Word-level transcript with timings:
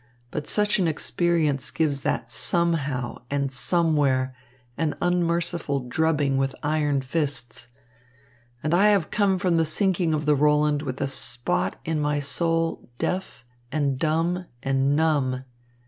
But 0.31 0.47
such 0.47 0.79
an 0.79 0.87
experience 0.87 1.69
gives 1.69 2.01
that 2.01 2.31
'somehow' 2.31 3.21
and 3.29 3.51
'somewhere' 3.51 4.33
an 4.75 4.95
unmerciful 4.99 5.81
drubbing 5.87 6.37
with 6.37 6.55
iron 6.63 7.01
fists. 7.01 7.67
And 8.63 8.73
I 8.73 8.87
have 8.87 9.11
come 9.11 9.37
from 9.37 9.57
the 9.57 9.63
sinking 9.63 10.15
of 10.15 10.25
the 10.25 10.33
Roland 10.35 10.81
with 10.81 10.99
a 11.01 11.07
spot 11.07 11.75
in 11.85 11.99
my 11.99 12.19
soul 12.19 12.89
deaf 12.97 13.45
and 13.71 13.99
dumb 13.99 14.45
and 14.63 14.95
numb. 14.95 15.43